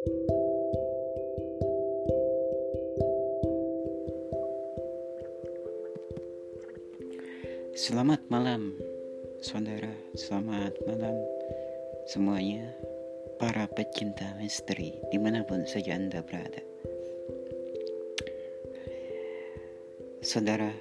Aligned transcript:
Selamat 0.00 0.16
malam, 8.32 8.72
saudara. 9.44 9.92
Selamat 10.16 10.72
malam 10.88 11.20
semuanya, 12.08 12.72
para 13.36 13.68
pecinta 13.68 14.24
misteri 14.40 14.96
di 15.12 15.20
mana 15.20 15.44
pun 15.44 15.68
saja 15.68 15.92
Anda 15.92 16.24
berada. 16.24 16.64
Saudara, 20.24 20.72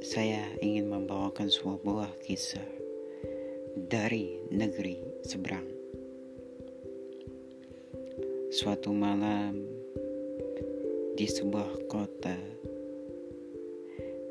saya 0.00 0.40
ingin 0.64 0.88
membawakan 0.88 1.52
sebuah 1.52 2.16
kisah 2.24 2.64
dari 3.76 4.40
negeri 4.48 5.20
seberang. 5.20 5.81
Suatu 8.62 8.94
malam 8.94 9.58
di 11.18 11.26
sebuah 11.26 11.90
kota 11.90 12.38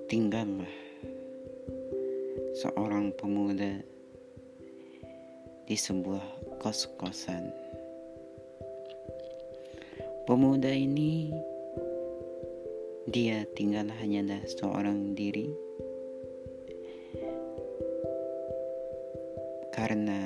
tinggallah 0.08 0.72
seorang 2.56 3.12
pemuda 3.20 3.84
di 5.68 5.76
sebuah 5.76 6.24
kos-kosan. 6.64 7.52
Pemuda 10.24 10.72
ini 10.72 11.36
dia 13.12 13.44
tinggal 13.52 13.92
hanya 14.00 14.40
seorang 14.48 15.12
diri 15.12 15.52
karena 19.76 20.24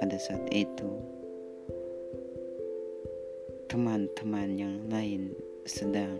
pada 0.00 0.16
saat 0.16 0.48
itu 0.48 1.15
teman-teman 3.66 4.48
yang 4.54 4.76
lain 4.86 5.34
sedang 5.66 6.18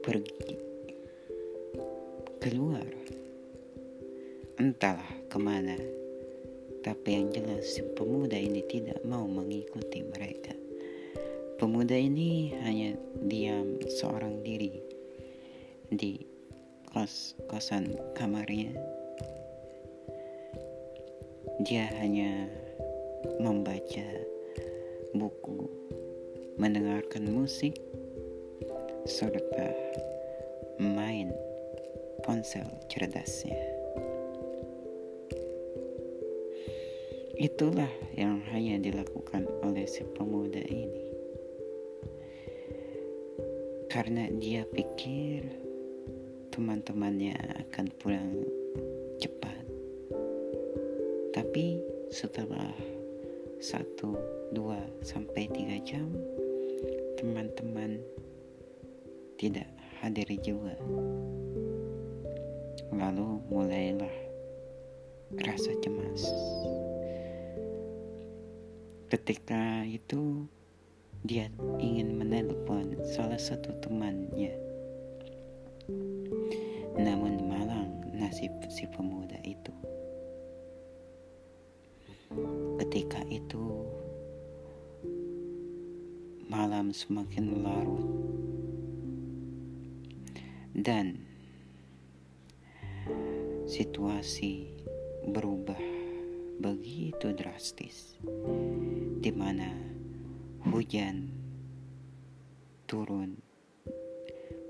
pergi 0.00 0.54
keluar. 2.40 2.86
Entahlah 4.60 5.12
ke 5.28 5.38
mana 5.40 6.00
tapi 6.80 7.12
yang 7.12 7.28
jelas 7.28 7.76
si 7.76 7.84
pemuda 7.92 8.40
ini 8.40 8.64
tidak 8.64 9.04
mau 9.04 9.28
mengikuti 9.28 10.00
mereka. 10.00 10.56
Pemuda 11.60 11.92
ini 11.92 12.56
hanya 12.64 12.96
diam 13.20 13.76
seorang 13.84 14.40
diri 14.40 14.80
di 15.92 16.24
kos 16.88 17.36
kosan 17.52 17.92
kamarnya. 18.16 18.72
Dia 21.60 21.92
hanya 22.00 22.48
membaca 23.40 24.08
buku 25.12 25.68
mendengarkan 26.60 27.24
musik 27.28 27.80
serta 29.08 29.72
main 30.76 31.32
ponsel 32.20 32.68
cerdasnya. 32.88 33.56
Itulah 37.40 37.88
yang 38.12 38.44
hanya 38.52 38.76
dilakukan 38.76 39.48
oleh 39.64 39.88
si 39.88 40.04
pemuda 40.04 40.60
ini. 40.60 41.08
Karena 43.88 44.28
dia 44.28 44.68
pikir 44.68 45.48
teman-temannya 46.52 47.32
akan 47.64 47.86
pulang 47.96 48.44
cepat. 49.16 49.64
Tapi 51.32 51.80
setelah 52.12 52.76
satu, 53.60 54.16
dua, 54.56 54.80
sampai 55.04 55.44
tiga 55.52 55.76
jam, 55.84 56.08
teman-teman 57.20 58.00
tidak 59.36 59.68
hadir 60.00 60.24
juga. 60.40 60.72
Lalu 62.88 63.44
mulailah 63.52 64.16
rasa 65.44 65.76
cemas. 65.84 66.24
Ketika 69.12 69.84
itu 69.84 70.48
dia 71.28 71.52
ingin 71.76 72.16
menelpon 72.16 72.96
salah 73.04 73.36
satu 73.36 73.76
temannya. 73.84 74.56
Namun 76.96 77.44
malang 77.44 78.08
nasib 78.16 78.56
si 78.72 78.88
pemuda 78.88 79.36
itu. 79.44 79.99
Itu 83.30 83.86
malam 86.50 86.90
semakin 86.90 87.62
larut. 87.62 88.10
Dan 90.74 91.14
situasi 93.70 94.66
berubah 95.30 95.78
begitu 96.58 97.30
drastis 97.38 98.18
di 99.22 99.30
mana 99.30 99.70
hujan 100.66 101.30
turun 102.90 103.38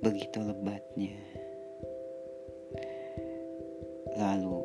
begitu 0.04 0.44
lebatnya. 0.44 1.16
Lalu 4.20 4.60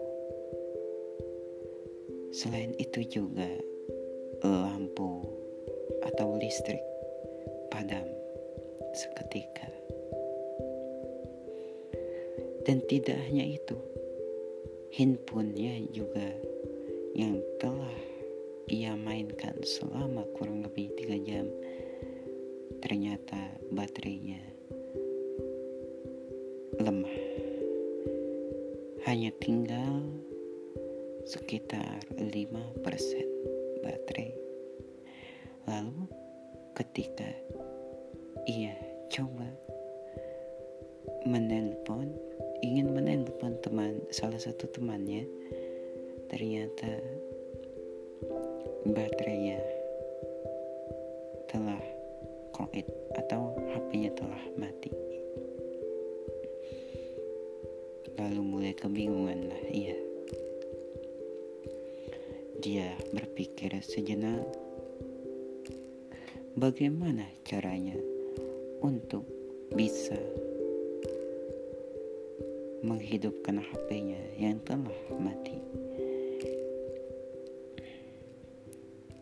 selain 2.35 2.75
itu 2.75 2.99
juga 3.07 3.47
lampu 4.45 5.25
atau 6.05 6.37
listrik 6.37 6.81
padam 7.73 8.05
seketika. 8.93 9.67
Dan 12.65 12.81
tidak 12.89 13.17
hanya 13.29 13.45
itu 13.45 13.77
handphonenya 14.97 15.85
juga 15.93 16.33
yang 17.13 17.37
telah 17.61 17.97
ia 18.71 18.97
mainkan 18.97 19.53
selama 19.61 20.25
kurang 20.33 20.65
lebih 20.65 20.89
tiga 20.97 21.17
jam 21.21 21.45
ternyata 22.81 23.53
baterainya 23.69 24.41
lemah. 26.81 27.17
Hanya 29.05 29.29
tinggal 29.37 30.01
sekitar 31.29 32.01
5% 32.17 33.34
baterai. 33.85 34.33
Lalu 35.69 36.09
ketika 36.73 37.29
ia 38.49 38.73
coba 39.13 39.45
menelpon 41.29 42.09
ingin 42.65 42.89
menelpon 42.93 43.57
teman 43.61 44.01
salah 44.09 44.41
satu 44.41 44.65
temannya 44.73 45.29
ternyata 46.29 47.01
baterainya 48.85 49.61
dia 62.65 62.97
berpikir 63.13 63.77
sejenak 63.85 64.41
bagaimana 66.57 67.21
caranya 67.45 67.93
untuk 68.81 69.21
bisa 69.69 70.17
menghidupkan 72.81 73.61
HP-nya 73.61 74.17
yang 74.41 74.57
telah 74.65 74.97
mati. 75.21 75.61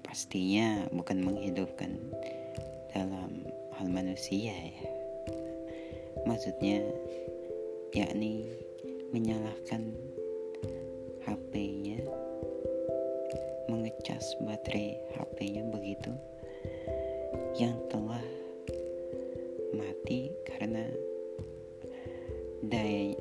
Pastinya 0.08 0.88
bukan 0.96 1.20
menghidupkan 1.20 2.00
dalam 2.96 3.44
hal 3.76 3.92
manusia 3.92 4.56
ya. 4.56 4.88
Maksudnya 6.24 6.80
yakni 7.92 8.48
menyalakan 9.12 10.13
baterai 14.44 14.96
HP-nya 15.16 15.64
begitu 15.68 16.12
yang 17.60 17.76
telah 17.92 18.24
mati 19.76 20.32
karena 20.48 20.86
daya 22.64 23.14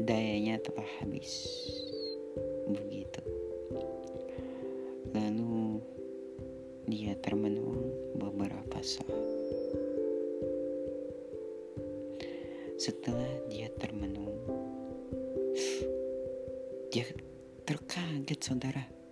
dayanya 0.00 0.58
telah 0.64 0.86
habis 0.98 1.54
begitu. 2.66 3.22
Lalu 5.14 5.78
dia 6.90 7.14
termenung 7.20 7.78
beberapa 8.18 8.78
saat. 8.82 9.22
Setelah 12.74 13.30
dia 13.48 13.70
termenung 13.78 14.34
dia 16.94 17.06
terkaget 17.66 18.38
saudara 18.38 19.03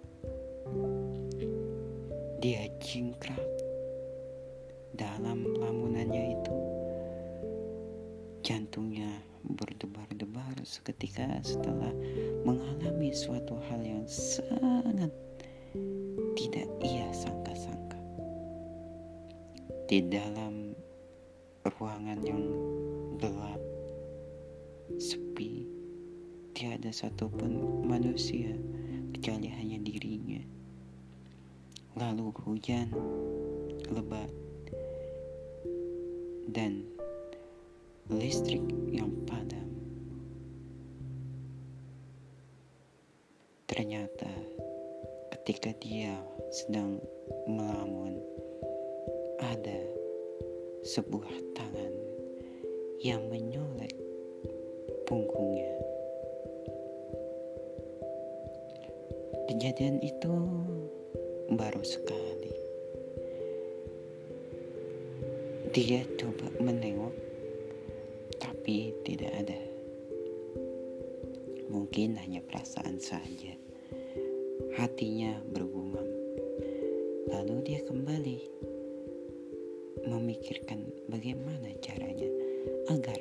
dia 2.42 2.66
jingkrak 2.82 3.46
dalam 4.98 5.46
lamunannya 5.46 6.36
itu. 6.36 6.54
Jantungnya 8.42 9.22
berdebar-debar 9.46 10.58
seketika 10.66 11.38
setelah 11.42 11.90
mengalami 12.42 13.14
suatu 13.14 13.58
hal 13.70 13.82
yang 13.82 14.06
sangat 14.10 15.10
tidak 16.34 16.68
ia 16.82 17.06
sangka-sangka. 17.14 17.98
Di 19.86 20.02
dalam 20.10 20.74
ruangan 21.78 22.18
yang 22.26 22.42
gelap 23.22 23.62
sepi 24.98 25.66
tiada 26.52 26.90
satupun 26.90 27.86
manusia 27.86 28.54
kecuali 29.22 29.54
hanya 29.54 29.78
dirinya 29.78 30.42
lalu 31.94 32.34
hujan 32.42 32.90
lebat 33.94 34.26
dan 36.50 36.82
listrik 38.10 38.66
yang 38.90 39.14
padam. 39.22 39.70
Ternyata 43.70 44.34
ketika 45.38 45.70
dia 45.78 46.18
sedang 46.50 46.98
melamun, 47.46 48.18
ada 49.38 49.86
sebuah 50.82 51.30
tangan 51.54 51.94
yang 52.98 53.22
menyolek 53.30 53.94
punggungnya. 55.06 55.71
Kejadian 59.52 60.00
itu 60.00 60.32
baru 61.52 61.84
sekali. 61.84 62.56
Dia 65.76 66.08
coba 66.16 66.48
menengok 66.56 67.12
tapi 68.40 68.96
tidak 69.04 69.28
ada. 69.44 69.60
Mungkin 71.68 72.16
hanya 72.16 72.40
perasaan 72.40 72.96
saja. 72.96 73.52
Hatinya 74.80 75.36
bergumam. 75.52 76.08
Lalu 77.28 77.76
dia 77.76 77.84
kembali 77.84 78.40
memikirkan 80.08 80.80
bagaimana 81.12 81.76
caranya 81.84 82.32
agar 82.88 83.20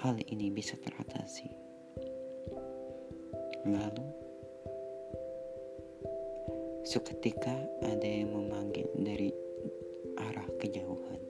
hal 0.00 0.16
ini 0.24 0.48
bisa 0.48 0.72
teratasi. 0.80 1.52
Lalu 3.68 4.17
seketika 6.88 7.52
ada 7.84 8.08
yang 8.08 8.32
memanggil 8.32 8.88
dari 8.96 9.28
arah 10.16 10.48
kejauhan. 10.56 11.20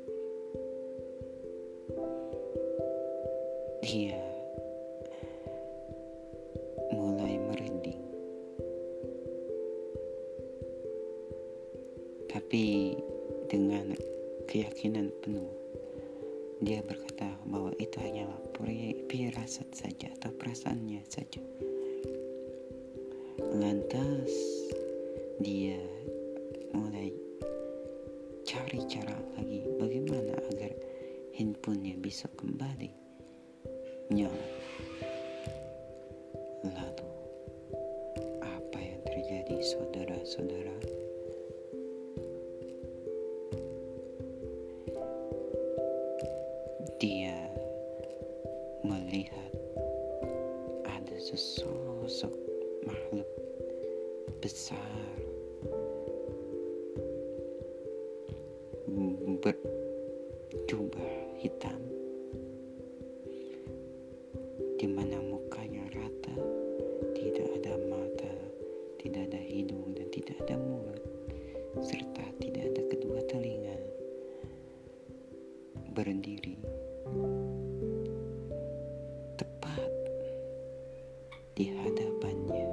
dia 3.82 4.22
mulai 6.94 7.43
merinding. 7.43 7.99
Tapi 12.31 12.94
dengan 13.50 13.99
keyakinan 14.46 15.11
penuh, 15.26 15.50
dia 16.62 16.87
berkata 16.87 17.34
bahwa 17.50 17.75
itu 17.82 17.99
hanyalah 17.99 18.38
firasat 19.11 19.66
saja 19.75 20.06
atau 20.22 20.31
perasaannya 20.38 21.02
saja. 21.11 21.43
Lantas 23.58 24.67
dia 25.38 25.79
mulai 26.75 27.14
cari 28.43 28.82
cara 28.90 29.14
lagi 29.38 29.62
bagaimana 29.79 30.35
agar 30.50 30.75
handphonenya 31.38 31.94
bisa 32.02 32.26
kembali 32.35 32.90
nyala. 34.11 34.49
Lalu, 36.67 37.11
apa 38.43 38.79
yang 38.82 39.02
terjadi 39.06 39.56
saudara-saudara? 39.62 40.76
Dia 46.99 47.38
melihat 48.82 49.55
ada 50.82 51.17
sesosok 51.23 52.35
makhluk 52.82 53.31
besar 54.43 55.17
berjubah 59.38 61.11
hitam 61.38 61.79
di 64.79 64.87
mana 64.87 65.19
mukanya 65.19 65.82
rata, 65.90 66.35
tidak 67.19 67.49
ada 67.58 67.75
mata, 67.90 68.35
tidak 69.02 69.26
ada 69.31 69.43
hidung, 69.43 69.90
dan 69.94 70.06
tidak 70.14 70.38
ada 70.46 70.55
mulut, 70.55 71.02
serta 71.82 72.23
tidak 72.38 72.62
ada 72.75 72.82
kedua 72.87 73.19
telinga. 73.26 73.79
Berdiri 75.99 76.55
tepat 79.35 79.90
di 81.58 81.75
hadapannya, 81.75 82.70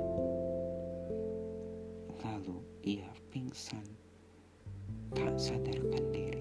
lalu 2.21 2.57
ia 2.85 3.09
pingsan, 3.33 3.85
tak 5.17 5.33
sadarkan 5.41 6.05
diri. 6.13 6.34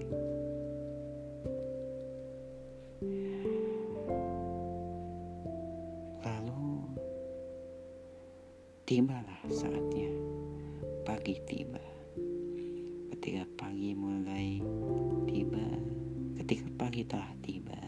Pagi 16.95 17.11
telah 17.11 17.35
tiba, 17.43 17.81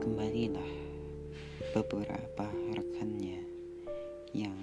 kembalilah 0.00 0.72
beberapa 1.76 2.48
rekannya 2.72 3.44
yang 4.32 4.56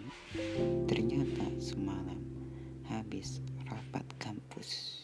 ternyata 0.90 1.45
semalam 1.62 2.17
habis 2.89 3.46
rapat 3.70 4.01
kampus. 4.17 4.98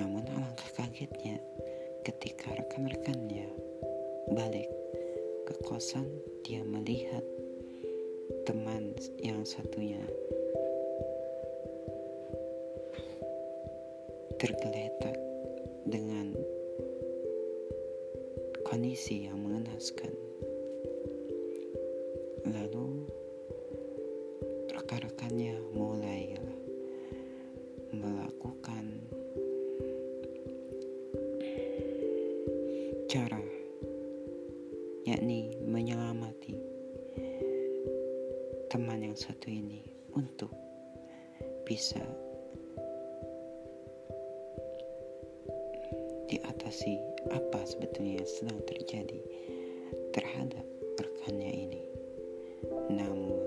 Namun 0.00 0.24
alangkah 0.24 0.72
kagetnya 0.80 1.36
ketika 2.08 2.56
rekan-rekannya 2.56 3.44
balik 4.32 4.72
ke 5.44 5.54
kosan 5.68 6.08
dia 6.48 6.64
melihat 6.64 7.28
teman 8.48 8.96
yang 9.20 9.44
satunya 9.44 10.00
tergeletak 14.38 15.18
dengan 15.82 16.30
kondisi 18.62 19.26
yang 19.26 19.42
mengenaskan. 19.42 20.14
Lalu 22.46 23.10
rekan-rekannya 24.70 25.58
mulai 25.74 26.38
melakukan 27.90 29.02
cara 33.10 33.42
yakni 35.02 35.50
menyelamati 35.66 36.54
teman 38.70 39.02
yang 39.02 39.18
satu 39.18 39.50
ini 39.50 39.82
untuk 40.14 40.54
bisa 41.66 42.00
diatasi 46.28 47.00
apa 47.32 47.64
sebetulnya 47.64 48.20
yang 48.20 48.28
sedang 48.28 48.60
terjadi 48.68 49.20
terhadap 50.12 50.64
rekannya 51.00 51.48
ini. 51.48 51.82
Namun 52.92 53.40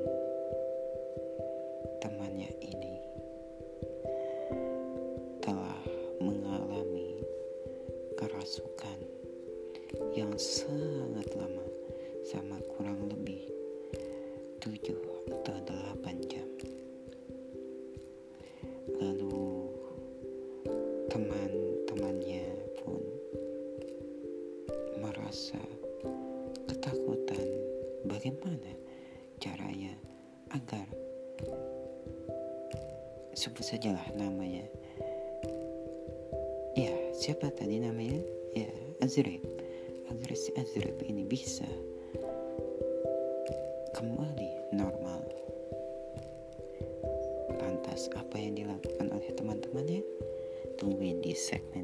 temannya 2.01 2.49
ini 2.57 2.95
telah 5.45 5.77
mengalami 6.17 7.21
kerasukan 8.17 8.99
yang 10.17 10.33
sangat 10.41 11.29
lama 11.37 11.65
sama 12.25 12.57
kurang 12.73 13.05
lebih 13.13 13.45
tujuh 14.57 14.97
atau 15.29 15.57
delapan 15.69 16.17
jam 16.25 16.40
agar 30.51 30.87
sebut 33.31 33.63
sajalah 33.63 34.03
namanya. 34.19 34.67
Ya 36.75 36.91
siapa 37.15 37.51
tadi 37.55 37.79
namanya? 37.79 38.19
Ya 38.51 38.71
Azrib. 38.99 39.43
Agar 40.11 40.31
si 40.35 40.51
Azrib 40.59 40.99
ini 41.07 41.23
bisa 41.23 41.67
kembali 43.95 44.75
normal. 44.75 45.23
Lantas 47.55 48.11
apa 48.11 48.35
yang 48.35 48.59
dilakukan 48.59 49.07
oleh 49.07 49.31
teman-temannya? 49.31 50.03
Tungguin 50.75 51.23
di 51.23 51.31
segmen 51.31 51.80